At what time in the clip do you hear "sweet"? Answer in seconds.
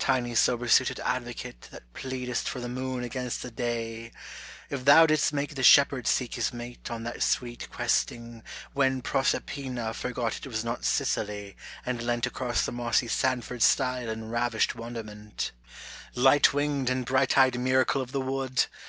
7.22-7.70